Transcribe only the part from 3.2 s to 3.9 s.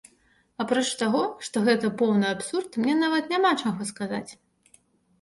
няма чаго